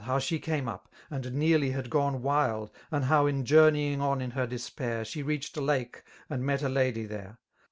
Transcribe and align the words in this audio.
How 0.05 0.17
she 0.17 0.39
came 0.39 0.67
up, 0.67 0.91
and 1.11 1.31
nearly 1.33 1.69
had 1.73 1.91
gone 1.91 2.23
wild. 2.23 2.71
And 2.89 3.03
how 3.05 3.27
in 3.27 3.45
journeying 3.45 4.01
on 4.01 4.19
in 4.19 4.31
her 4.31 4.47
d^pair. 4.47 5.05
She 5.05 5.21
reached 5.21 5.55
a 5.57 5.61
lake 5.61 6.01
and 6.27 6.43
met 6.43 6.63
a 6.63 6.69
lady 6.69 7.05
there. 7.05 7.37